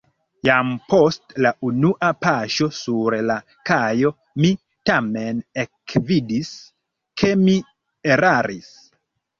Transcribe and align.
Jam 0.47 0.69
post 0.93 1.35
la 1.45 1.51
unua 1.67 2.09
paŝo 2.25 2.69
sur 2.79 3.17
la 3.27 3.37
kajo 3.71 4.15
mi 4.43 4.53
tamen 4.93 5.45
ekvidis, 5.67 6.53
ke 7.23 7.35
mi 7.47 7.59
eraris. 8.15 8.77